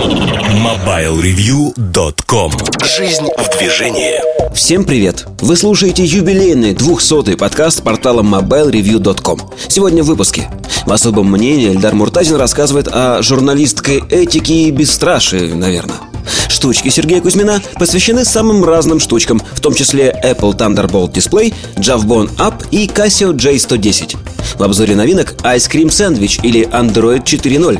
MobileReview.com 0.00 2.52
Жизнь 2.96 3.28
в 3.36 3.58
движении 3.58 4.14
Всем 4.54 4.84
привет! 4.84 5.26
Вы 5.40 5.56
слушаете 5.56 6.04
юбилейный 6.04 6.72
200-й 6.72 7.36
подкаст 7.36 7.82
портала 7.82 8.22
MobileReview.com 8.22 9.50
Сегодня 9.68 10.02
в 10.02 10.06
выпуске 10.06 10.50
В 10.86 10.92
особом 10.92 11.30
мнении 11.30 11.68
Эльдар 11.68 11.94
Муртазин 11.94 12.36
рассказывает 12.36 12.88
о 12.90 13.20
журналистской 13.20 14.02
этике 14.08 14.54
и 14.54 14.70
бесстрашии, 14.70 15.52
наверное 15.52 15.98
Штучки 16.48 16.88
Сергея 16.88 17.20
Кузьмина 17.20 17.60
посвящены 17.74 18.24
самым 18.24 18.64
разным 18.64 19.00
штучкам, 19.00 19.38
в 19.38 19.60
том 19.60 19.74
числе 19.74 20.18
Apple 20.24 20.56
Thunderbolt 20.56 21.12
Display, 21.12 21.52
Javbon 21.76 22.34
App 22.38 22.64
и 22.70 22.86
Casio 22.86 23.34
J110. 23.34 24.16
В 24.56 24.62
обзоре 24.62 24.96
новинок 24.96 25.34
Ice 25.42 25.68
Cream 25.70 25.88
Sandwich 25.88 26.40
или 26.42 26.66
Android 26.68 27.22
4.0. 27.22 27.78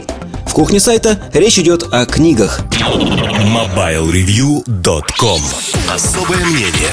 В 0.50 0.52
кухне 0.52 0.78
сайта 0.80 1.18
речь 1.32 1.60
идет 1.60 1.84
о 1.92 2.04
книгах. 2.06 2.62
MobileReview.com 2.74 5.40
Особое 5.88 6.44
мнение 6.44 6.90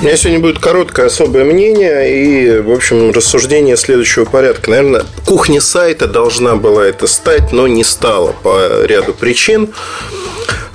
у 0.00 0.04
меня 0.04 0.16
сегодня 0.16 0.40
будет 0.40 0.58
короткое 0.58 1.08
особое 1.08 1.44
мнение 1.44 2.10
и, 2.10 2.60
в 2.60 2.70
общем, 2.70 3.10
рассуждение 3.10 3.76
следующего 3.76 4.24
порядка. 4.24 4.70
Наверное, 4.70 5.04
кухня 5.26 5.60
сайта 5.60 6.06
должна 6.06 6.56
была 6.56 6.86
это 6.86 7.06
стать, 7.06 7.52
но 7.52 7.68
не 7.68 7.84
стала 7.84 8.32
по 8.32 8.86
ряду 8.86 9.12
причин. 9.12 9.74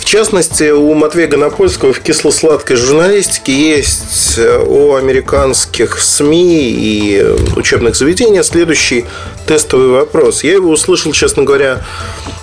В 0.05 0.07
частности, 0.07 0.69
у 0.69 0.93
Матвея 0.93 1.27
Гонопольского 1.27 1.91
в 1.91 1.99
кисло-сладкой 1.99 2.77
журналистике 2.77 3.51
есть 3.51 4.37
э, 4.37 4.63
о 4.63 4.97
американских 4.97 5.99
СМИ 5.99 6.69
и 6.69 7.23
учебных 7.55 7.95
заведениях 7.95 8.45
следующий 8.45 9.05
тестовый 9.47 9.87
вопрос. 9.87 10.43
Я 10.43 10.53
его 10.53 10.69
услышал, 10.69 11.11
честно 11.11 11.41
говоря, 11.41 11.83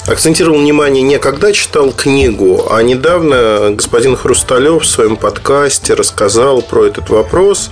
акцентировал 0.08 0.58
внимание 0.58 1.04
не 1.04 1.20
когда 1.20 1.52
читал 1.52 1.92
книгу, 1.92 2.66
а 2.68 2.82
недавно 2.82 3.70
господин 3.70 4.16
Хрусталев 4.16 4.82
в 4.82 4.86
своем 4.86 5.16
подкасте 5.16 5.94
рассказал 5.94 6.62
про 6.62 6.86
этот 6.86 7.10
вопрос 7.10 7.70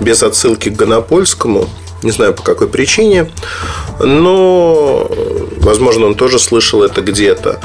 без 0.00 0.22
отсылки 0.22 0.68
к 0.68 0.76
Гонопольскому. 0.76 1.68
Не 2.04 2.12
знаю 2.12 2.32
по 2.32 2.42
какой 2.44 2.68
причине, 2.68 3.28
но, 3.98 5.10
возможно, 5.58 6.06
он 6.06 6.14
тоже 6.14 6.38
слышал 6.38 6.84
это 6.84 7.00
где-то. 7.00 7.60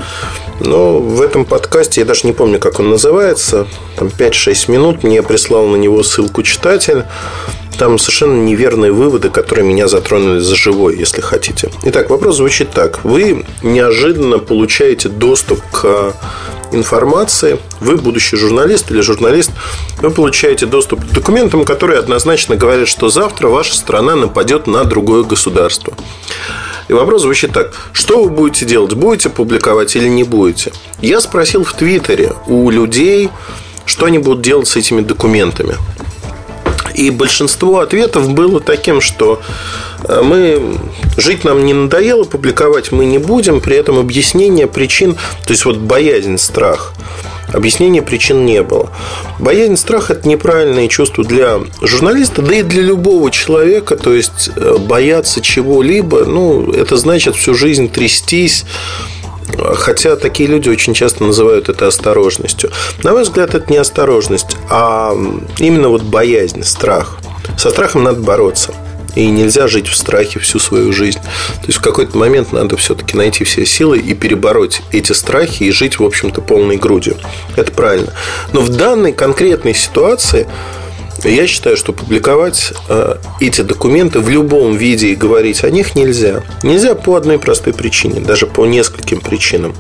Но 0.60 1.00
в 1.00 1.22
этом 1.22 1.46
подкасте, 1.46 2.02
я 2.02 2.06
даже 2.06 2.26
не 2.26 2.34
помню, 2.34 2.60
как 2.60 2.80
он 2.80 2.90
называется, 2.90 3.68
там 3.96 4.08
5-6 4.08 4.72
минут, 4.72 5.04
мне 5.04 5.22
прислал 5.22 5.68
на 5.68 5.76
него 5.76 6.04
ссылку 6.04 6.44
читатель. 6.44 7.04
Там 7.78 8.00
совершенно 8.00 8.42
неверные 8.42 8.92
выводы, 8.92 9.30
которые 9.30 9.64
меня 9.64 9.88
затронули 9.88 10.40
за 10.40 10.56
живой, 10.56 10.98
если 10.98 11.22
хотите. 11.22 11.70
Итак, 11.84 12.10
вопрос 12.10 12.38
звучит 12.38 12.72
так. 12.72 13.04
Вы 13.04 13.46
неожиданно 13.62 14.40
получаете 14.40 15.10
доступ 15.10 15.62
к 15.72 16.16
информации, 16.72 17.60
вы 17.80 17.98
будущий 17.98 18.36
журналист 18.36 18.90
или 18.92 19.02
журналист, 19.02 19.52
вы 20.02 20.10
получаете 20.10 20.66
доступ 20.66 21.02
к 21.02 21.14
документам, 21.14 21.66
которые 21.66 22.00
однозначно 22.00 22.56
говорят, 22.56 22.88
что 22.88 23.10
завтра 23.10 23.48
ваша 23.48 23.76
страна 23.76 24.16
нападет 24.16 24.66
на 24.68 24.84
другое 24.84 25.24
государство. 25.24 25.94
И 26.88 26.94
вопрос 26.94 27.24
звучит 27.24 27.52
так. 27.52 27.74
Что 27.92 28.24
вы 28.24 28.30
будете 28.30 28.66
делать? 28.66 28.94
Будете 28.94 29.30
публиковать 29.30 29.96
или 29.96 30.08
не 30.08 30.24
будете? 30.24 30.72
Я 31.02 31.20
спросил 31.20 31.64
в 31.64 31.74
Твиттере 31.74 32.34
у 32.48 32.70
людей, 32.70 33.30
что 33.86 34.06
они 34.06 34.20
будут 34.20 34.42
делать 34.42 34.68
с 34.68 34.76
этими 34.76 35.02
документами. 35.02 35.76
И 36.94 37.12
большинство 37.12 37.80
ответов 37.80 38.30
было 38.34 38.60
таким, 38.60 39.02
что 39.02 39.40
э, 40.04 40.22
мы 40.24 40.80
жить 41.16 41.44
нам 41.44 41.64
не 41.64 41.74
надоело, 41.74 42.24
публиковать 42.24 42.92
мы 42.92 43.06
не 43.06 43.20
будем, 43.20 43.62
при 43.62 43.76
этом 43.76 44.00
объяснение 44.00 44.66
причин, 44.66 45.14
то 45.14 45.52
есть 45.52 45.66
вот 45.66 45.78
боязнь, 45.78 46.40
страх, 46.40 46.94
объяснения 47.54 48.02
причин 48.02 48.46
не 48.46 48.64
было. 48.64 48.92
Боязнь, 49.40 49.78
страх– 49.78 50.12
это 50.12 50.28
неправильное 50.28 50.88
чувство 50.88 51.24
для 51.24 51.60
журналиста, 51.82 52.42
да 52.42 52.56
и 52.56 52.64
для 52.64 52.82
любого 52.82 53.32
человека. 53.32 53.96
То 53.96 54.14
есть, 54.14 54.50
э, 54.56 54.78
бояться 54.78 55.42
чего-либо, 55.42 56.26
ну, 56.26 56.72
это 56.72 56.98
значит 56.98 57.36
всю 57.36 57.54
жизнь 57.54 57.90
трястись, 57.90 58.66
Хотя 59.76 60.18
такие 60.18 60.50
люди 60.50 60.70
очень 60.70 60.94
часто 60.94 61.24
называют 61.24 61.70
это 61.70 61.88
осторожностью. 61.88 62.70
На 63.04 63.14
мой 63.14 63.24
взгляд, 63.24 63.56
это 63.56 63.72
не 63.72 63.78
осторожность, 63.78 64.58
а 64.70 65.14
именно 65.58 65.88
вот 65.90 66.02
боязнь, 66.04 66.64
страх. 66.64 67.18
Со 67.58 67.70
страхом 67.70 68.04
надо 68.04 68.20
бороться. 68.20 68.74
И 69.18 69.26
нельзя 69.32 69.68
жить 69.68 69.88
в 69.88 69.96
страхе 69.96 70.40
всю 70.40 70.60
свою 70.60 70.94
жизнь. 70.94 71.18
То 71.18 71.66
есть 71.66 71.80
в 71.80 71.82
какой-то 71.82 72.16
момент 72.16 72.52
надо 72.52 72.78
все-таки 72.78 73.18
найти 73.18 73.46
все 73.46 73.66
силы 73.66 73.98
и 73.98 74.14
перебороть 74.14 74.84
эти 74.92 75.12
страхи 75.14 75.64
и 75.64 75.72
жить, 75.72 75.98
в 75.98 76.04
общем-то, 76.04 76.40
полной 76.42 76.78
грудью. 76.78 77.18
Это 77.56 77.72
правильно. 77.72 78.14
Но 78.54 78.62
в 78.62 78.70
данной 78.70 79.14
конкретной 79.14 79.74
ситуации 79.74 80.48
я 81.24 81.48
считаю, 81.48 81.78
что 81.78 81.94
публиковать 81.94 82.74
э, 82.90 83.16
эти 83.40 83.62
документы 83.62 84.20
в 84.20 84.30
любом 84.30 84.78
виде 84.78 85.08
и 85.08 85.16
говорить 85.16 85.64
о 85.64 85.72
них 85.72 85.96
нельзя. 85.96 86.44
Нельзя 86.62 86.94
по 86.94 87.16
одной 87.16 87.40
простой 87.40 87.74
причине, 87.74 88.20
даже 88.20 88.46
по 88.46 88.68
нескольким 88.68 89.20
причинам. 89.20 89.74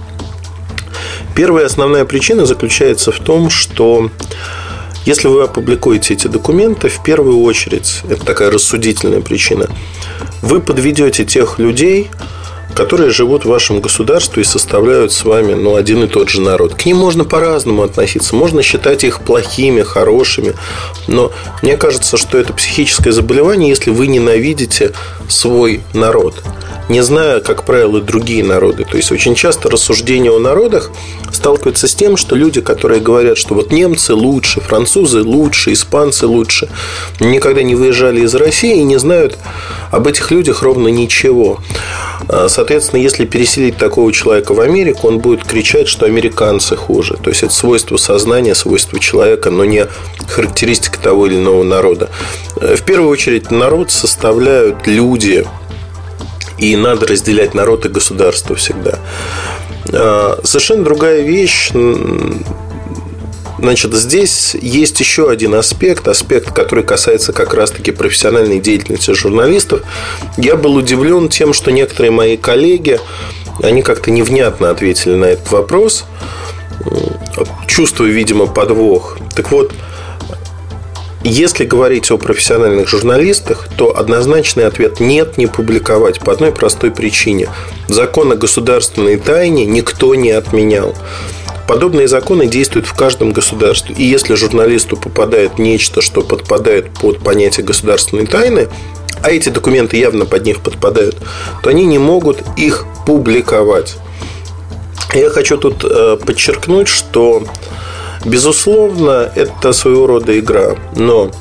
Первая 1.35 1.67
основная 1.67 2.05
причина 2.05 2.47
заключается 2.47 3.11
в 3.11 3.19
том, 3.19 3.51
что 3.51 4.09
если 5.07 5.29
вы 5.29 5.43
опубликуете 5.43 6.15
эти 6.15 6.27
документы, 6.27 6.89
в 6.89 7.01
первую 7.01 7.39
очередь, 7.39 8.01
это 8.09 8.25
такая 8.25 8.51
рассудительная 8.51 9.21
причина, 9.21 9.69
вы 10.41 10.59
подведете 10.59 11.23
тех 11.23 11.59
людей, 11.59 12.11
которые 12.75 13.11
живут 13.11 13.45
в 13.45 13.47
вашем 13.47 13.79
государстве 13.79 14.43
и 14.43 14.45
составляют 14.45 15.13
с 15.13 15.23
вами 15.23 15.53
ну, 15.53 15.77
один 15.77 16.03
и 16.03 16.07
тот 16.07 16.27
же 16.27 16.41
народ. 16.41 16.73
К 16.73 16.85
ним 16.85 16.97
можно 16.97 17.23
по-разному 17.23 17.83
относиться. 17.83 18.35
Можно 18.35 18.61
считать 18.61 19.05
их 19.05 19.21
плохими, 19.21 19.81
хорошими. 19.81 20.55
Но 21.07 21.31
мне 21.61 21.77
кажется, 21.77 22.17
что 22.17 22.37
это 22.37 22.51
психическое 22.51 23.13
заболевание, 23.13 23.69
если 23.69 23.91
вы 23.91 24.07
ненавидите 24.07 24.91
свой 25.29 25.83
народ 25.93 26.43
не 26.89 27.01
зная, 27.01 27.39
как 27.39 27.63
правило, 27.63 28.01
другие 28.01 28.43
народы. 28.43 28.85
То 28.89 28.97
есть 28.97 29.11
очень 29.11 29.35
часто 29.35 29.69
рассуждения 29.69 30.31
о 30.31 30.39
народах 30.39 30.91
сталкиваются 31.31 31.87
с 31.87 31.95
тем, 31.95 32.17
что 32.17 32.35
люди, 32.35 32.61
которые 32.61 33.01
говорят, 33.01 33.37
что 33.37 33.53
вот 33.55 33.71
немцы 33.71 34.13
лучше, 34.13 34.61
французы 34.61 35.21
лучше, 35.21 35.73
испанцы 35.73 36.27
лучше, 36.27 36.69
никогда 37.19 37.63
не 37.63 37.75
выезжали 37.75 38.21
из 38.21 38.33
России 38.35 38.79
и 38.79 38.83
не 38.83 38.97
знают 38.97 39.37
об 39.91 40.07
этих 40.07 40.31
людях 40.31 40.61
ровно 40.63 40.87
ничего. 40.87 41.59
А, 42.29 42.47
соответственно, 42.49 43.01
если 43.01 43.25
переселить 43.25 43.77
такого 43.77 44.11
человека 44.11 44.53
в 44.53 44.59
Америку, 44.59 45.07
он 45.07 45.19
будет 45.19 45.43
кричать, 45.43 45.87
что 45.87 46.05
американцы 46.05 46.75
хуже. 46.75 47.17
То 47.21 47.29
есть 47.29 47.43
это 47.43 47.53
свойство 47.53 47.97
сознания, 47.97 48.55
свойство 48.55 48.99
человека, 48.99 49.51
но 49.51 49.65
не 49.65 49.87
характеристика 50.27 50.99
того 50.99 51.27
или 51.27 51.35
иного 51.35 51.63
народа. 51.63 52.09
В 52.55 52.81
первую 52.83 53.09
очередь 53.09 53.51
народ 53.51 53.91
составляют 53.91 54.87
люди, 54.87 55.45
и 56.57 56.75
надо 56.75 57.07
разделять 57.07 57.53
народ 57.53 57.85
и 57.85 57.89
государство 57.89 58.55
всегда. 58.55 58.99
А, 59.91 60.39
совершенно 60.43 60.83
другая 60.83 61.21
вещь 61.21 61.71
Значит, 63.59 63.93
здесь 63.95 64.55
есть 64.61 64.99
еще 64.99 65.31
один 65.31 65.55
аспект, 65.55 66.07
аспект, 66.07 66.51
который 66.51 66.83
касается 66.83 67.33
как 67.33 67.55
раз-таки 67.55 67.91
профессиональной 67.91 68.59
деятельности 68.59 69.13
журналистов. 69.13 69.81
Я 70.37 70.55
был 70.55 70.75
удивлен 70.75 71.27
тем, 71.27 71.53
что 71.53 71.71
некоторые 71.71 72.11
мои 72.11 72.37
коллеги, 72.37 72.99
они 73.63 73.81
как-то 73.81 74.11
невнятно 74.11 74.69
ответили 74.69 75.15
на 75.15 75.25
этот 75.25 75.51
вопрос, 75.51 76.05
чувствуя, 77.65 78.11
видимо, 78.11 78.45
подвох. 78.45 79.17
Так 79.35 79.51
вот, 79.51 79.73
если 81.23 81.65
говорить 81.65 82.11
о 82.11 82.17
профессиональных 82.17 82.87
журналистах, 82.87 83.67
то 83.75 83.97
однозначный 83.97 84.65
ответ 84.65 84.99
нет, 84.99 85.37
не 85.37 85.47
публиковать 85.47 86.19
по 86.19 86.31
одной 86.31 86.51
простой 86.51 86.91
причине. 86.91 87.49
Закон 87.87 88.31
о 88.31 88.35
государственной 88.35 89.17
тайне 89.17 89.65
никто 89.65 90.13
не 90.15 90.31
отменял. 90.31 90.95
Подобные 91.67 92.07
законы 92.07 92.47
действуют 92.47 92.87
в 92.87 92.93
каждом 92.93 93.33
государстве. 93.33 93.93
И 93.97 94.03
если 94.03 94.35
журналисту 94.35 94.95
попадает 94.95 95.59
нечто, 95.59 96.01
что 96.01 96.21
подпадает 96.21 96.91
под 96.91 97.19
понятие 97.19 97.65
государственной 97.65 98.25
тайны, 98.25 98.69
а 99.21 99.31
эти 99.31 99.49
документы 99.49 99.97
явно 99.97 100.25
под 100.25 100.45
них 100.45 100.61
подпадают, 100.61 101.17
то 101.61 101.69
они 101.69 101.85
не 101.85 101.97
могут 101.97 102.43
их 102.55 102.85
публиковать. 103.05 103.97
Я 105.13 105.29
хочу 105.29 105.57
тут 105.57 105.83
э, 105.83 106.17
подчеркнуть, 106.25 106.87
что 106.87 107.43
Безусловно, 108.27 109.31
это 109.35 109.71
своего 109.71 110.05
рода 110.05 110.37
игра. 110.37 110.75
Но 110.95 111.31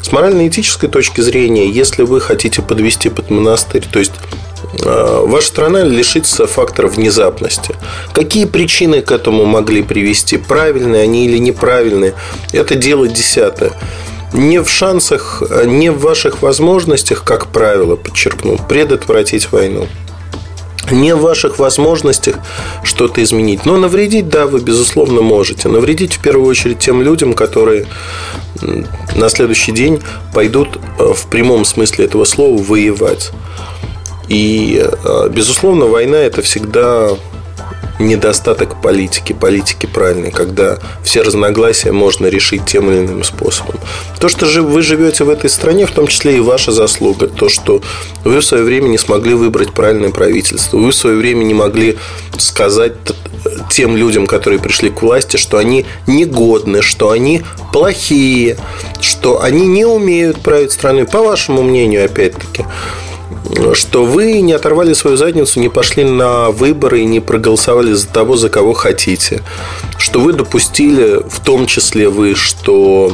с 0.00 0.12
морально-этической 0.12 0.88
точки 0.88 1.20
зрения, 1.20 1.68
если 1.68 2.04
вы 2.04 2.20
хотите 2.20 2.62
подвести 2.62 3.08
под 3.08 3.30
монастырь, 3.30 3.84
то 3.92 3.98
есть 3.98 4.12
э, 4.84 5.24
ваша 5.26 5.48
страна 5.48 5.82
лишится 5.82 6.46
фактора 6.46 6.86
внезапности. 6.86 7.74
Какие 8.12 8.44
причины 8.44 9.00
к 9.00 9.10
этому 9.10 9.46
могли 9.46 9.82
привести? 9.82 10.36
Правильные 10.36 11.02
они 11.02 11.26
или 11.26 11.38
неправильные? 11.38 12.14
Это 12.52 12.76
дело 12.76 13.08
десятое. 13.08 13.72
Не 14.32 14.62
в 14.62 14.70
шансах, 14.70 15.42
не 15.64 15.90
в 15.90 15.98
ваших 15.98 16.42
возможностях, 16.42 17.24
как 17.24 17.46
правило, 17.46 17.96
подчеркну, 17.96 18.58
предотвратить 18.68 19.50
войну. 19.50 19.88
Не 20.92 21.14
в 21.14 21.20
ваших 21.20 21.58
возможностях 21.58 22.36
что-то 22.82 23.22
изменить. 23.22 23.66
Но 23.66 23.76
навредить, 23.76 24.28
да, 24.28 24.46
вы, 24.46 24.60
безусловно, 24.60 25.22
можете. 25.22 25.68
Навредить 25.68 26.14
в 26.14 26.22
первую 26.22 26.48
очередь 26.48 26.78
тем 26.78 27.02
людям, 27.02 27.34
которые 27.34 27.86
на 29.16 29.28
следующий 29.28 29.72
день 29.72 30.00
пойдут 30.34 30.78
э, 30.98 31.12
в 31.14 31.26
прямом 31.28 31.64
смысле 31.64 32.04
этого 32.06 32.24
слова 32.24 32.60
воевать. 32.60 33.30
И, 34.28 34.84
э, 34.84 35.28
безусловно, 35.30 35.86
война 35.86 36.18
это 36.18 36.42
всегда 36.42 37.10
недостаток 37.98 38.80
политики, 38.80 39.32
политики 39.32 39.86
правильной, 39.86 40.30
когда 40.30 40.78
все 41.02 41.22
разногласия 41.22 41.92
можно 41.92 42.26
решить 42.26 42.66
тем 42.66 42.90
или 42.90 42.98
иным 42.98 43.24
способом. 43.24 43.76
То, 44.20 44.28
что 44.28 44.46
же 44.46 44.62
вы 44.62 44.82
живете 44.82 45.24
в 45.24 45.30
этой 45.30 45.50
стране, 45.50 45.86
в 45.86 45.90
том 45.90 46.06
числе 46.06 46.36
и 46.36 46.40
ваша 46.40 46.72
заслуга, 46.72 47.28
то, 47.28 47.48
что 47.48 47.82
вы 48.24 48.40
в 48.40 48.44
свое 48.44 48.64
время 48.64 48.88
не 48.88 48.98
смогли 48.98 49.34
выбрать 49.34 49.72
правильное 49.72 50.10
правительство, 50.10 50.78
вы 50.78 50.90
в 50.90 50.94
свое 50.94 51.16
время 51.16 51.44
не 51.44 51.54
могли 51.54 51.98
сказать 52.36 52.94
тем 53.70 53.96
людям, 53.96 54.26
которые 54.26 54.60
пришли 54.60 54.90
к 54.90 55.02
власти, 55.02 55.36
что 55.36 55.58
они 55.58 55.86
негодны, 56.06 56.82
что 56.82 57.10
они 57.10 57.42
плохие, 57.72 58.56
что 59.00 59.42
они 59.42 59.66
не 59.66 59.84
умеют 59.84 60.40
править 60.40 60.72
страной, 60.72 61.06
по 61.06 61.22
вашему 61.22 61.62
мнению, 61.62 62.04
опять-таки 62.04 62.64
что 63.74 64.04
вы 64.04 64.40
не 64.40 64.52
оторвали 64.52 64.92
свою 64.92 65.16
задницу, 65.16 65.60
не 65.60 65.68
пошли 65.68 66.04
на 66.04 66.50
выборы 66.50 67.00
и 67.00 67.06
не 67.06 67.20
проголосовали 67.20 67.92
за 67.92 68.08
того, 68.08 68.36
за 68.36 68.48
кого 68.48 68.72
хотите. 68.72 69.42
Что 69.96 70.20
вы 70.20 70.32
допустили, 70.32 71.22
в 71.28 71.40
том 71.40 71.66
числе 71.66 72.08
вы, 72.08 72.34
что 72.34 73.12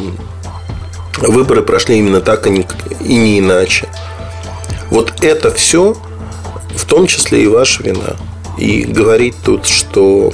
выборы 1.18 1.62
прошли 1.62 1.98
именно 1.98 2.20
так, 2.20 2.46
а 2.46 2.50
и 2.50 3.16
не 3.16 3.38
иначе. 3.38 3.88
Вот 4.90 5.12
это 5.22 5.50
все, 5.52 5.96
в 6.76 6.84
том 6.84 7.06
числе 7.06 7.44
и 7.44 7.46
ваша 7.46 7.82
вина. 7.82 8.16
И 8.58 8.82
говорить 8.82 9.34
тут, 9.44 9.66
что 9.66 10.32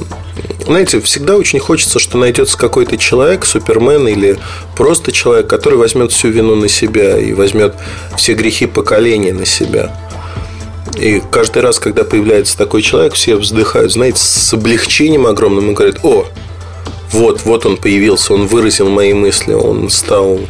знаете, 0.66 1.00
всегда 1.00 1.36
очень 1.36 1.58
хочется, 1.58 1.98
что 1.98 2.18
найдется 2.18 2.56
какой-то 2.56 2.96
человек, 2.96 3.44
супермен 3.44 4.06
или 4.08 4.38
просто 4.76 5.12
человек, 5.12 5.46
который 5.46 5.78
возьмет 5.78 6.12
всю 6.12 6.28
вину 6.28 6.54
на 6.54 6.68
себя 6.68 7.18
и 7.18 7.32
возьмет 7.32 7.74
все 8.16 8.34
грехи 8.34 8.66
поколения 8.66 9.32
на 9.32 9.46
себя. 9.46 9.94
И 10.96 11.22
каждый 11.30 11.62
раз, 11.62 11.78
когда 11.78 12.04
появляется 12.04 12.56
такой 12.58 12.82
человек, 12.82 13.14
все 13.14 13.36
вздыхают, 13.36 13.92
знаете, 13.92 14.18
с 14.18 14.52
облегчением 14.52 15.26
огромным 15.26 15.70
и 15.70 15.74
говорят, 15.74 16.00
о, 16.02 16.26
вот, 17.12 17.42
вот 17.44 17.66
он 17.66 17.76
появился, 17.76 18.34
он 18.34 18.46
выразил 18.46 18.88
мои 18.88 19.12
мысли, 19.12 19.52
он 19.52 19.90
стал... 19.90 20.40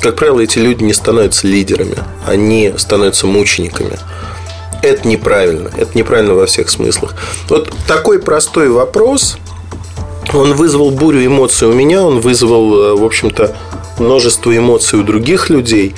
Как 0.00 0.16
правило, 0.16 0.40
эти 0.40 0.58
люди 0.58 0.84
не 0.84 0.92
становятся 0.92 1.46
лидерами, 1.46 1.96
они 2.26 2.74
становятся 2.76 3.26
мучениками 3.26 3.98
это 4.82 5.06
неправильно. 5.06 5.70
Это 5.76 5.96
неправильно 5.96 6.34
во 6.34 6.46
всех 6.46 6.70
смыслах. 6.70 7.14
Вот 7.48 7.72
такой 7.86 8.18
простой 8.18 8.68
вопрос, 8.68 9.38
он 10.32 10.54
вызвал 10.54 10.90
бурю 10.90 11.24
эмоций 11.24 11.68
у 11.68 11.72
меня, 11.72 12.02
он 12.02 12.20
вызвал, 12.20 12.74
э, 12.74 12.94
в 12.94 13.04
общем-то, 13.04 13.56
множество 13.98 14.56
эмоций 14.56 14.98
у 14.98 15.02
других 15.02 15.50
людей. 15.50 15.94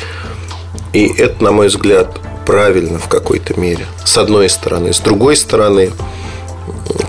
И 0.92 1.06
это, 1.06 1.44
на 1.44 1.52
мой 1.52 1.68
взгляд, 1.68 2.18
правильно 2.46 2.98
в 2.98 3.08
какой-то 3.08 3.58
мере. 3.58 3.86
С 4.04 4.16
одной 4.16 4.48
стороны. 4.48 4.92
С 4.92 5.00
другой 5.00 5.36
стороны, 5.36 5.92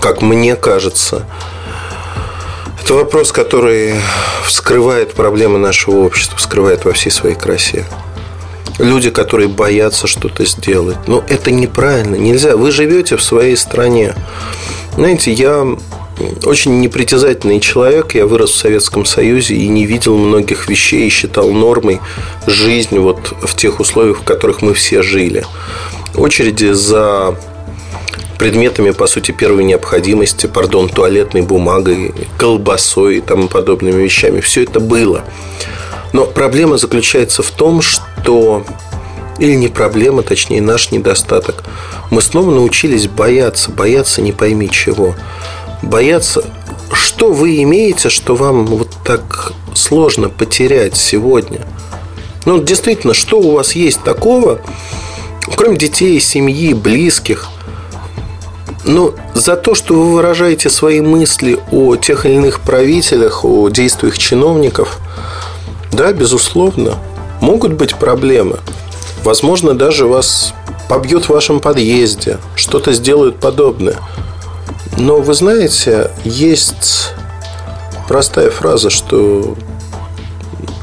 как 0.00 0.22
мне 0.22 0.56
кажется, 0.56 1.26
это 2.82 2.94
вопрос, 2.94 3.32
который 3.32 3.94
вскрывает 4.44 5.14
проблемы 5.14 5.58
нашего 5.58 6.00
общества, 6.04 6.36
вскрывает 6.38 6.84
во 6.84 6.92
всей 6.92 7.10
своей 7.10 7.36
красе 7.36 7.86
люди, 8.80 9.10
которые 9.10 9.48
боятся 9.48 10.06
что-то 10.06 10.44
сделать. 10.44 10.96
Но 11.06 11.24
это 11.28 11.50
неправильно, 11.50 12.16
нельзя. 12.16 12.56
Вы 12.56 12.70
живете 12.70 13.16
в 13.16 13.22
своей 13.22 13.56
стране. 13.56 14.14
Знаете, 14.96 15.32
я 15.32 15.66
очень 16.44 16.80
непритязательный 16.80 17.60
человек. 17.60 18.14
Я 18.14 18.26
вырос 18.26 18.50
в 18.50 18.56
Советском 18.56 19.04
Союзе 19.04 19.54
и 19.54 19.68
не 19.68 19.86
видел 19.86 20.16
многих 20.18 20.68
вещей 20.68 21.06
и 21.06 21.10
считал 21.10 21.50
нормой 21.50 22.00
жизнь 22.46 22.98
вот 22.98 23.32
в 23.42 23.56
тех 23.56 23.80
условиях, 23.80 24.18
в 24.18 24.24
которых 24.24 24.62
мы 24.62 24.74
все 24.74 25.02
жили. 25.02 25.44
Очереди 26.14 26.72
за 26.72 27.36
предметами, 28.38 28.90
по 28.90 29.06
сути, 29.06 29.32
первой 29.32 29.64
необходимости, 29.64 30.46
пардон, 30.46 30.88
туалетной 30.88 31.42
бумагой, 31.42 32.14
колбасой 32.38 33.18
и 33.18 33.20
тому 33.20 33.48
подобными 33.48 34.02
вещами. 34.02 34.40
Все 34.40 34.64
это 34.64 34.80
было. 34.80 35.24
Но 36.12 36.24
проблема 36.24 36.76
заключается 36.76 37.42
в 37.42 37.50
том, 37.50 37.82
что 37.82 38.04
или 39.38 39.54
не 39.54 39.68
проблема, 39.68 40.22
точнее 40.22 40.60
наш 40.60 40.90
недостаток. 40.90 41.64
Мы 42.10 42.20
снова 42.20 42.50
научились 42.50 43.08
бояться, 43.08 43.70
бояться 43.70 44.20
не 44.20 44.32
пойми 44.32 44.68
чего. 44.70 45.14
Бояться, 45.82 46.44
что 46.92 47.32
вы 47.32 47.62
имеете, 47.62 48.10
что 48.10 48.36
вам 48.36 48.66
вот 48.66 48.90
так 49.04 49.52
сложно 49.74 50.28
потерять 50.28 50.96
сегодня. 50.96 51.66
Ну, 52.44 52.62
действительно, 52.62 53.14
что 53.14 53.38
у 53.40 53.52
вас 53.52 53.72
есть 53.72 54.02
такого, 54.02 54.60
кроме 55.56 55.78
детей, 55.78 56.20
семьи, 56.20 56.74
близких, 56.74 57.48
но 58.84 59.14
за 59.34 59.56
то, 59.56 59.74
что 59.74 59.94
вы 59.94 60.12
выражаете 60.12 60.70
свои 60.70 61.00
мысли 61.00 61.58
о 61.70 61.96
тех 61.96 62.24
или 62.26 62.34
иных 62.34 62.60
правителях, 62.60 63.44
о 63.44 63.68
действиях 63.68 64.18
чиновников– 64.18 64.98
да, 65.92 66.12
безусловно, 66.12 66.98
могут 67.40 67.72
быть 67.72 67.96
проблемы. 67.96 68.58
Возможно, 69.24 69.74
даже 69.74 70.06
вас 70.06 70.54
побьют 70.88 71.24
в 71.26 71.30
вашем 71.30 71.60
подъезде, 71.60 72.38
что-то 72.54 72.92
сделают 72.92 73.38
подобное. 73.38 73.96
Но 74.98 75.20
вы 75.20 75.34
знаете, 75.34 76.10
есть 76.24 77.12
простая 78.08 78.50
фраза, 78.50 78.90
что 78.90 79.56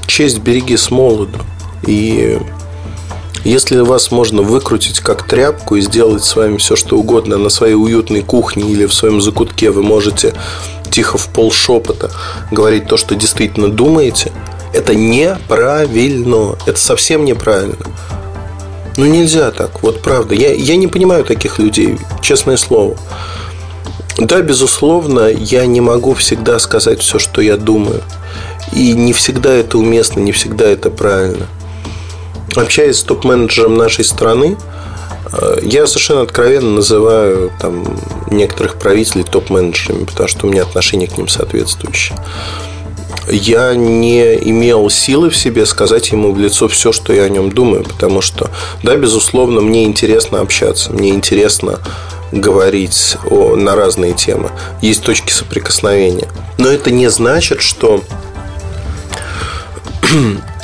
честь 0.05 0.39
береги 0.39 0.77
с 0.77 0.91
молоду. 0.91 1.39
И 1.85 2.39
если 3.43 3.79
вас 3.79 4.11
можно 4.11 4.41
выкрутить 4.41 4.99
как 4.99 5.27
тряпку 5.27 5.75
и 5.75 5.81
сделать 5.81 6.23
с 6.23 6.35
вами 6.35 6.57
все, 6.57 6.75
что 6.75 6.97
угодно 6.97 7.37
на 7.37 7.49
своей 7.49 7.75
уютной 7.75 8.21
кухне 8.21 8.71
или 8.71 8.85
в 8.85 8.93
своем 8.93 9.21
закутке, 9.21 9.71
вы 9.71 9.83
можете 9.83 10.33
тихо 10.89 11.17
в 11.17 11.27
пол 11.27 11.51
шепота 11.51 12.11
говорить 12.51 12.87
то, 12.87 12.97
что 12.97 13.15
действительно 13.15 13.69
думаете– 13.69 14.31
это 14.73 14.95
неправильно. 14.95 16.57
Это 16.65 16.79
совсем 16.79 17.25
неправильно. 17.25 17.85
Ну 18.97 19.05
нельзя 19.05 19.51
так, 19.51 19.83
вот 19.83 20.01
правда. 20.01 20.33
Я, 20.33 20.53
я 20.53 20.75
не 20.75 20.87
понимаю 20.87 21.23
таких 21.23 21.59
людей, 21.59 21.99
честное 22.21 22.57
слово. 22.57 22.97
Да, 24.17 24.41
безусловно, 24.41 25.27
я 25.27 25.67
не 25.67 25.81
могу 25.81 26.15
всегда 26.15 26.57
сказать 26.57 27.01
все, 27.01 27.19
что 27.19 27.41
я 27.41 27.57
думаю. 27.57 28.01
И 28.73 28.93
не 28.93 29.13
всегда 29.13 29.53
это 29.53 29.77
уместно, 29.77 30.19
не 30.19 30.31
всегда 30.31 30.65
это 30.65 30.89
правильно. 30.89 31.45
Общаясь 32.55 32.97
с 32.97 33.03
топ-менеджером 33.03 33.75
нашей 33.75 34.03
страны, 34.03 34.57
э, 35.31 35.59
я 35.61 35.85
совершенно 35.85 36.21
откровенно 36.21 36.71
называю 36.71 37.51
там, 37.61 37.85
некоторых 38.31 38.79
правителей 38.79 39.23
топ-менеджерами, 39.23 40.05
потому 40.05 40.27
что 40.27 40.47
у 40.47 40.49
меня 40.49 40.63
отношение 40.63 41.07
к 41.07 41.17
ним 41.19 41.27
соответствующее 41.27 42.17
я 43.29 43.75
не 43.75 44.35
имел 44.35 44.89
силы 44.89 45.29
в 45.29 45.37
себе 45.37 45.65
сказать 45.65 46.11
ему 46.11 46.31
в 46.31 46.39
лицо 46.39 46.67
все, 46.67 46.91
что 46.91 47.13
я 47.13 47.23
о 47.23 47.29
нем 47.29 47.51
думаю, 47.51 47.83
потому 47.83 48.21
что, 48.21 48.49
да, 48.83 48.95
безусловно, 48.95 49.61
мне 49.61 49.83
интересно 49.83 50.39
общаться, 50.39 50.93
мне 50.93 51.09
интересно 51.09 51.79
говорить 52.31 53.17
о, 53.29 53.55
на 53.55 53.75
разные 53.75 54.13
темы. 54.13 54.51
Есть 54.81 55.03
точки 55.03 55.31
соприкосновения. 55.31 56.27
Но 56.57 56.67
это 56.67 56.91
не 56.91 57.09
значит, 57.09 57.61
что 57.61 58.03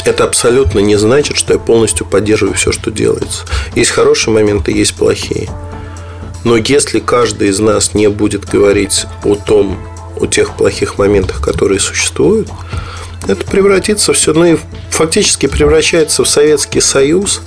это 0.05 0.23
абсолютно 0.25 0.79
не 0.79 0.95
значит, 0.95 1.37
что 1.37 1.53
я 1.53 1.59
полностью 1.59 2.05
поддерживаю 2.05 2.55
все, 2.55 2.71
что 2.71 2.91
делается. 2.91 3.45
Есть 3.75 3.91
хорошие 3.91 4.33
моменты, 4.33 4.71
есть 4.71 4.95
плохие. 4.95 5.49
Но 6.43 6.57
если 6.57 6.99
каждый 6.99 7.49
из 7.49 7.59
нас 7.59 7.93
не 7.93 8.09
будет 8.09 8.45
говорить 8.45 9.05
о 9.23 9.35
том, 9.35 9.79
о 10.19 10.27
тех 10.27 10.55
плохих 10.55 10.97
моментах, 10.97 11.41
которые 11.41 11.79
существуют, 11.79 12.49
это 13.27 13.45
превратится 13.45 14.13
все, 14.13 14.33
ну 14.33 14.45
и 14.45 14.57
фактически 14.89 15.45
превращается 15.45 16.23
в 16.23 16.29
Советский 16.29 16.81
Союз 16.81 17.41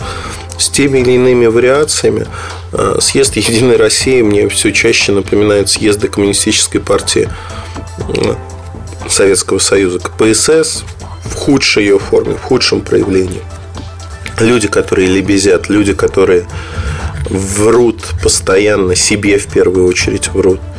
с 0.59 0.71
теми 0.71 1.01
или 1.01 1.13
иными 1.13 1.47
вариациями. 1.47 2.27
А, 2.73 2.99
съезд 3.01 3.37
Единой 3.37 3.77
России 3.77 4.23
мне 4.23 4.49
все 4.49 4.73
чаще 4.73 5.13
напоминает 5.13 5.69
съезды 5.69 6.09
Коммунистической 6.09 6.81
партии 6.81 7.29
Советского 9.09 9.59
Союза, 9.59 9.99
КПСС 9.99 10.85
в 11.25 11.35
худшей 11.35 11.85
ее 11.85 11.99
форме, 11.99 12.35
в 12.35 12.43
худшем 12.43 12.81
проявлении. 12.81 13.43
Люди, 14.41 14.69
которые 14.69 15.09
лебезят, 15.09 15.69
люди, 15.69 15.93
которые 15.93 16.47
врут 17.29 18.03
постоянно, 18.23 18.95
себе 18.95 19.39
в 19.39 19.47
первую 19.47 19.87
очередь 19.87 20.29
врут– 20.29 20.61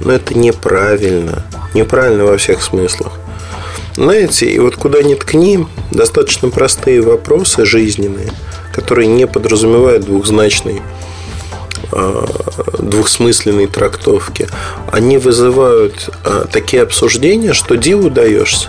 но 0.00 0.12
это 0.12 0.36
неправильно. 0.36 1.44
Неправильно 1.74 2.24
во 2.24 2.36
всех 2.36 2.62
смыслах. 2.62 3.12
Знаете, 3.96 4.46
и 4.46 4.58
вот 4.58 4.76
куда 4.76 5.02
ни 5.02 5.14
ткни, 5.14 5.66
достаточно 5.90 6.50
простые 6.50 7.00
вопросы 7.00 7.64
жизненные, 7.64 8.32
которые 8.72 9.08
не 9.08 9.26
подразумевают 9.26 10.04
двухзначный 10.04 10.82
э, 11.92 12.26
двухсмысленной 12.78 13.66
трактовки, 13.66 14.46
они 14.92 15.18
вызывают 15.18 16.10
э, 16.24 16.44
такие 16.52 16.82
обсуждения, 16.82 17.54
что 17.54 17.76
диву 17.76 18.08
даешься. 18.08 18.68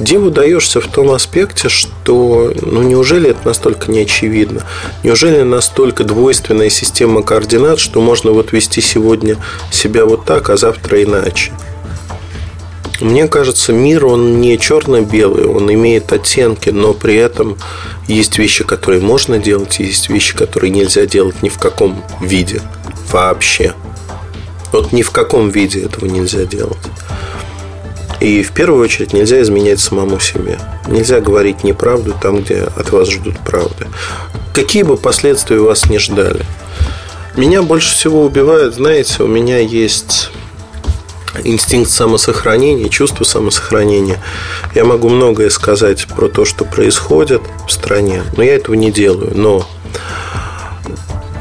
Диву 0.00 0.30
даешься 0.30 0.80
в 0.80 0.88
том 0.88 1.10
аспекте, 1.12 1.68
что 1.68 2.52
ну 2.60 2.82
неужели 2.82 3.30
это 3.30 3.46
настолько 3.46 3.90
не 3.90 4.00
очевидно? 4.00 4.62
Неужели 5.04 5.42
настолько 5.42 6.02
двойственная 6.02 6.70
система 6.70 7.22
координат, 7.22 7.78
что 7.78 8.00
можно 8.00 8.32
вот 8.32 8.52
вести 8.52 8.80
сегодня 8.80 9.36
себя 9.70 10.04
вот 10.04 10.24
так, 10.24 10.50
а 10.50 10.56
завтра 10.56 11.02
иначе? 11.02 11.52
Мне 13.00 13.28
кажется, 13.28 13.72
мир, 13.72 14.06
он 14.06 14.40
не 14.40 14.58
черно-белый, 14.58 15.46
он 15.46 15.72
имеет 15.72 16.12
оттенки, 16.12 16.70
но 16.70 16.92
при 16.94 17.16
этом 17.16 17.56
есть 18.06 18.38
вещи, 18.38 18.64
которые 18.64 19.00
можно 19.00 19.38
делать, 19.38 19.78
есть 19.80 20.08
вещи, 20.08 20.36
которые 20.36 20.70
нельзя 20.70 21.04
делать 21.06 21.42
ни 21.42 21.48
в 21.48 21.58
каком 21.58 22.04
виде 22.20 22.62
вообще. 23.10 23.74
Вот 24.72 24.92
ни 24.92 25.02
в 25.02 25.10
каком 25.10 25.50
виде 25.50 25.82
этого 25.82 26.06
нельзя 26.06 26.44
делать. 26.44 26.78
И 28.20 28.42
в 28.42 28.52
первую 28.52 28.82
очередь 28.82 29.12
нельзя 29.12 29.40
изменять 29.42 29.80
самому 29.80 30.20
себе. 30.20 30.58
Нельзя 30.86 31.20
говорить 31.20 31.64
неправду 31.64 32.14
там, 32.20 32.42
где 32.42 32.62
от 32.76 32.90
вас 32.90 33.10
ждут 33.10 33.38
правды. 33.40 33.86
Какие 34.52 34.82
бы 34.84 34.96
последствия 34.96 35.58
вас 35.58 35.88
не 35.90 35.98
ждали. 35.98 36.44
Меня 37.36 37.62
больше 37.62 37.92
всего 37.92 38.24
убивает, 38.24 38.74
знаете, 38.74 39.24
у 39.24 39.26
меня 39.26 39.58
есть 39.58 40.30
инстинкт 41.42 41.90
самосохранения, 41.90 42.88
чувство 42.88 43.24
самосохранения. 43.24 44.22
Я 44.74 44.84
могу 44.84 45.08
многое 45.08 45.50
сказать 45.50 46.06
про 46.06 46.28
то, 46.28 46.44
что 46.44 46.64
происходит 46.64 47.42
в 47.66 47.72
стране, 47.72 48.22
но 48.36 48.44
я 48.44 48.54
этого 48.54 48.76
не 48.76 48.92
делаю. 48.92 49.32
Но 49.34 49.66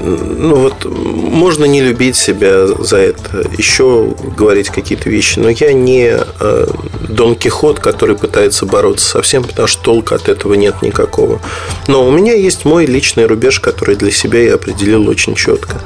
ну 0.04 0.56
вот 0.56 0.86
можно 0.86 1.66
не 1.66 1.82
любить 1.82 2.16
себя 2.16 2.68
за 2.68 2.98
это, 2.98 3.46
еще 3.58 4.14
говорить 4.36 4.70
какие-то 4.70 5.10
вещи, 5.10 5.40
но 5.40 5.50
я 5.50 5.72
не 5.72 6.18
э, 6.40 6.68
Дон 7.08 7.36
Кихот, 7.36 7.80
который 7.80 8.18
пытается 8.18 8.66
бороться 8.66 9.08
со 9.08 9.22
всем, 9.22 9.44
потому 9.44 9.68
что 9.68 9.82
толка 9.82 10.16
от 10.16 10.28
этого 10.28 10.56
нет 10.56 10.82
никакого. 10.82 11.42
Но 11.88 12.06
у 12.06 12.12
меня 12.12 12.34
есть 12.34 12.66
мой 12.66 12.86
личный 12.86 13.26
рубеж, 13.26 13.60
который 13.60 13.96
для 13.96 14.12
себя 14.12 14.44
я 14.44 14.56
определил 14.56 15.08
очень 15.08 15.36
четко. 15.36 15.82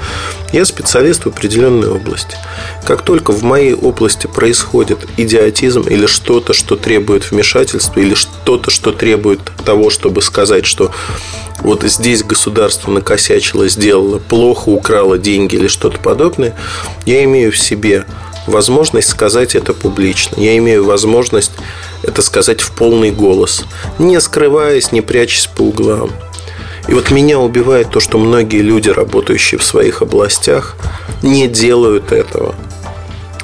Я 0.51 0.65
специалист 0.65 1.25
в 1.25 1.27
определенной 1.27 1.89
области. 1.89 2.35
Как 2.85 3.01
только 3.03 3.31
в 3.33 3.43
моей 3.43 3.73
области 3.73 4.27
происходит 4.27 4.99
идиотизм 5.17 5.81
или 5.81 6.07
что-то, 6.07 6.53
что 6.53 6.75
требует 6.75 7.29
вмешательства, 7.29 7.99
или 7.99 8.15
что-то, 8.15 8.71
что 8.71 8.91
требует 8.91 9.41
того, 9.65 9.89
чтобы 9.89 10.21
сказать, 10.21 10.65
что 10.65 10.91
вот 11.59 11.83
здесь 11.83 12.23
государство 12.23 12.91
накосячило, 12.91 13.67
сделало 13.67 14.06
плохо, 14.15 14.69
украло 14.69 15.17
деньги 15.17 15.55
или 15.55 15.67
что-то 15.67 15.99
подобное, 15.99 16.55
я 17.05 17.23
имею 17.23 17.51
в 17.51 17.57
себе 17.57 18.05
возможность 18.47 19.09
сказать 19.09 19.55
это 19.55 19.73
публично. 19.73 20.39
Я 20.39 20.57
имею 20.57 20.85
возможность 20.85 21.51
это 22.03 22.21
сказать 22.21 22.61
в 22.61 22.71
полный 22.71 23.11
голос, 23.11 23.65
не 23.99 24.19
скрываясь, 24.19 24.91
не 24.91 25.01
прячась 25.01 25.47
по 25.47 25.63
углам. 25.63 26.11
И 26.87 26.93
вот 26.93 27.11
меня 27.11 27.39
убивает 27.39 27.89
то, 27.89 27.99
что 27.99 28.17
многие 28.17 28.61
люди, 28.61 28.89
работающие 28.89 29.59
в 29.59 29.63
своих 29.63 30.01
областях, 30.01 30.77
не 31.21 31.47
делают 31.47 32.11
этого– 32.11 32.55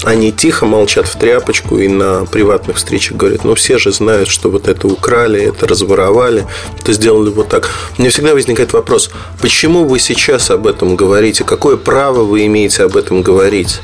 они 0.03 0.31
тихо 0.31 0.65
молчат 0.65 1.07
в 1.07 1.17
тряпочку 1.17 1.77
и 1.77 1.88
на 1.88 2.25
приватных 2.25 2.77
встречах 2.77 3.17
говорят, 3.17 3.43
ну 3.43 3.55
все 3.55 3.77
же 3.77 3.91
знают, 3.91 4.27
что 4.27 4.50
вот 4.50 4.67
это 4.67 4.88
украли, 4.88 5.41
это 5.41 5.67
разворовали, 5.67 6.45
это 6.79 6.93
сделали 6.93 7.29
вот 7.29 7.50
так. 7.50 7.69
Меня 7.98 8.10
всегда 8.10 8.33
возникает 8.33 8.74
вопрос, 8.74 9.10
почему 9.41 9.86
вы 9.86 10.00
сейчас 10.00 10.51
об 10.51 10.67
этом 10.67 10.95
говорите? 10.95 11.43
Какое 11.43 11.77
право 11.77 12.24
вы 12.24 12.45
имеете 12.45 12.83
об 12.83 12.98
этом 12.98 13.22
говорить? 13.22 13.79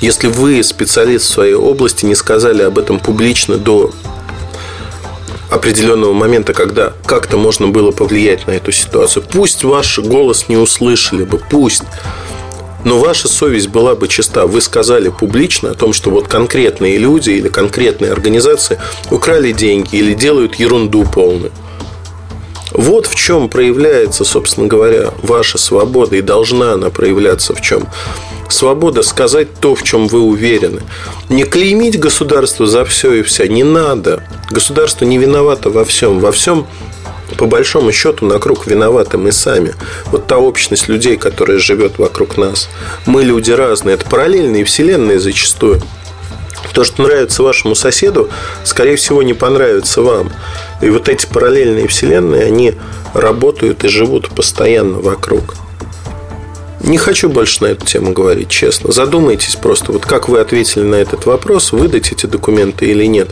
Если 0.00 0.28
вы, 0.28 0.62
специалист 0.62 1.26
в 1.26 1.28
своей 1.28 1.54
области, 1.54 2.04
не 2.04 2.14
сказали 2.14 2.62
об 2.62 2.78
этом 2.78 2.98
публично 2.98 3.58
до 3.58 3.92
определенного 5.50 6.12
момента, 6.12 6.52
когда 6.52 6.92
как-то 7.06 7.36
можно 7.36 7.68
было 7.68 7.90
повлиять 7.90 8.46
на 8.46 8.52
эту 8.52 8.72
ситуацию. 8.72 9.24
Пусть 9.30 9.64
ваш 9.64 9.98
голос 9.98 10.48
не 10.48 10.56
услышали 10.56 11.24
бы, 11.24 11.40
пусть 11.50 11.84
но 12.88 12.98
ваша 12.98 13.28
совесть 13.28 13.68
была 13.68 13.94
бы 13.94 14.08
чиста. 14.08 14.46
Вы 14.46 14.62
сказали 14.62 15.10
публично 15.10 15.72
о 15.72 15.74
том, 15.74 15.92
что 15.92 16.10
вот 16.10 16.26
конкретные 16.26 16.96
люди 16.96 17.30
или 17.32 17.48
конкретные 17.48 18.10
организации 18.10 18.80
украли 19.10 19.52
деньги 19.52 19.96
или 19.96 20.14
делают 20.14 20.54
ерунду 20.54 21.04
полную. 21.04 21.52
Вот 22.72 23.06
в 23.06 23.14
чем 23.14 23.50
проявляется, 23.50 24.24
собственно 24.24 24.68
говоря, 24.68 25.12
ваша 25.22 25.58
свобода 25.58 26.16
и 26.16 26.22
должна 26.22 26.72
она 26.72 26.88
проявляться 26.88 27.54
в 27.54 27.60
чем. 27.60 27.86
Свобода 28.48 29.02
сказать 29.02 29.48
то, 29.60 29.74
в 29.74 29.82
чем 29.82 30.08
вы 30.08 30.20
уверены. 30.20 30.80
Не 31.28 31.44
клеймить 31.44 32.00
государство 32.00 32.66
за 32.66 32.86
все 32.86 33.12
и 33.12 33.22
вся 33.22 33.46
не 33.48 33.64
надо. 33.64 34.22
Государство 34.50 35.04
не 35.04 35.18
виновато 35.18 35.68
во 35.68 35.84
всем. 35.84 36.20
Во 36.20 36.32
всем 36.32 36.66
по 37.36 37.46
большому 37.46 37.92
счету 37.92 38.26
на 38.26 38.38
круг 38.38 38.66
виноваты 38.66 39.18
мы 39.18 39.32
сами. 39.32 39.74
Вот 40.06 40.26
та 40.26 40.38
общность 40.38 40.88
людей, 40.88 41.16
которая 41.16 41.58
живет 41.58 41.98
вокруг 41.98 42.36
нас. 42.36 42.68
Мы 43.06 43.24
люди 43.24 43.50
разные. 43.50 43.94
Это 43.94 44.06
параллельные 44.06 44.64
вселенные 44.64 45.18
зачастую. 45.18 45.82
То, 46.72 46.84
что 46.84 47.02
нравится 47.02 47.42
вашему 47.42 47.74
соседу, 47.74 48.30
скорее 48.64 48.96
всего, 48.96 49.22
не 49.22 49.34
понравится 49.34 50.02
вам. 50.02 50.30
И 50.80 50.88
вот 50.90 51.08
эти 51.08 51.26
параллельные 51.26 51.88
вселенные, 51.88 52.44
они 52.44 52.74
работают 53.14 53.84
и 53.84 53.88
живут 53.88 54.30
постоянно 54.30 54.98
вокруг. 54.98 55.54
Не 56.80 56.96
хочу 56.96 57.28
больше 57.28 57.64
на 57.64 57.68
эту 57.68 57.84
тему 57.84 58.12
говорить, 58.12 58.48
честно. 58.48 58.92
Задумайтесь 58.92 59.56
просто, 59.56 59.92
вот 59.92 60.06
как 60.06 60.28
вы 60.28 60.38
ответили 60.40 60.84
на 60.84 60.94
этот 60.94 61.26
вопрос, 61.26 61.72
выдать 61.72 62.12
эти 62.12 62.26
документы 62.26 62.86
или 62.86 63.04
нет. 63.04 63.28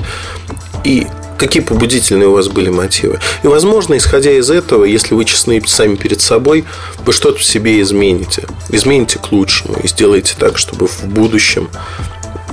И 0.85 1.07
какие 1.37 1.63
побудительные 1.63 2.29
у 2.29 2.33
вас 2.33 2.49
были 2.49 2.69
мотивы. 2.69 3.19
И, 3.43 3.47
возможно, 3.47 3.97
исходя 3.97 4.33
из 4.33 4.51
этого, 4.51 4.85
если 4.85 5.15
вы 5.15 5.25
честны 5.25 5.63
сами 5.67 5.97
перед 5.97 6.21
собой, 6.21 6.65
вы 7.05 7.13
что-то 7.13 7.39
в 7.39 7.45
себе 7.45 7.81
измените. 7.81 8.47
Измените 8.69 9.19
к 9.19 9.33
лучшему 9.33 9.79
и 9.83 9.89
сделаете 9.89 10.35
так, 10.39 10.59
чтобы 10.59 10.87
в 10.87 11.05
будущем 11.05 11.69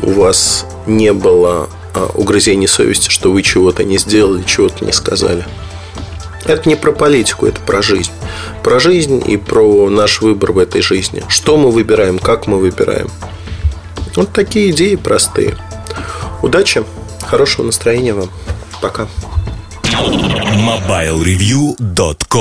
у 0.01 0.11
вас 0.11 0.65
не 0.85 1.13
было 1.13 1.69
а, 1.93 2.09
угрызений 2.13 2.67
совести, 2.67 3.09
что 3.09 3.31
вы 3.31 3.41
чего-то 3.41 3.83
не 3.83 3.97
сделали, 3.97 4.43
чего-то 4.43 4.83
не 4.85 4.91
сказали. 4.91 5.45
Это 6.45 6.67
не 6.67 6.75
про 6.75 6.91
политику, 6.91 7.45
это 7.45 7.61
про 7.61 7.81
жизнь. 7.81 8.11
Про 8.63 8.79
жизнь 8.79 9.23
и 9.25 9.37
про 9.37 9.89
наш 9.89 10.21
выбор 10.21 10.51
в 10.51 10.57
этой 10.57 10.81
жизни. 10.81 11.23
Что 11.29 11.55
мы 11.55 11.71
выбираем, 11.71 12.19
как 12.19 12.47
мы 12.47 12.57
выбираем. 12.57 13.09
Вот 14.15 14.33
такие 14.33 14.71
идеи 14.71 14.95
простые. 14.95 15.55
Удачи, 16.41 16.83
хорошего 17.25 17.65
настроения 17.65 18.13
вам. 18.13 18.29
Пока. 18.83 19.07
MobileReview.com 20.57 22.33